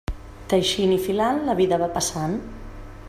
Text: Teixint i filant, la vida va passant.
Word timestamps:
Teixint 0.53 0.95
i 0.95 0.97
filant, 1.03 1.41
la 1.51 1.57
vida 1.61 1.79
va 1.83 1.91
passant. 1.99 2.37